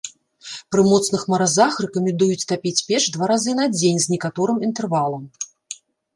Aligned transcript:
Пры 0.75 0.81
моцных 0.91 1.21
маразах 1.33 1.73
рэкамендуюць 1.85 2.47
тапіць 2.53 2.83
печ 2.89 3.03
два 3.19 3.25
разы 3.33 3.51
на 3.61 3.69
дзень 3.77 4.01
з 4.09 4.17
некаторым 4.17 4.57
інтэрвалам. 4.71 5.23